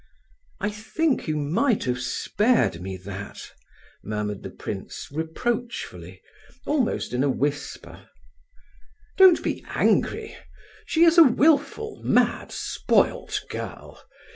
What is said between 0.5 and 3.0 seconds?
"I think you might have spared me